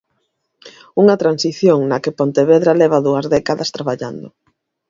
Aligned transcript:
Unha 1.01 1.19
transición 1.21 1.79
na 1.89 2.01
que 2.03 2.17
Pontevedra 2.19 2.77
leva 2.81 3.03
dúas 3.07 3.25
décadas 3.35 3.73
traballando. 3.75 4.27